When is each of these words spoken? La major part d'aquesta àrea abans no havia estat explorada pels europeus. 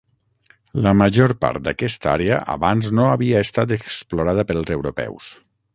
La 0.85 0.93
major 1.01 1.33
part 1.45 1.63
d'aquesta 1.67 2.11
àrea 2.13 2.41
abans 2.57 2.91
no 3.01 3.07
havia 3.11 3.47
estat 3.49 3.79
explorada 3.81 4.49
pels 4.53 4.75
europeus. 4.81 5.35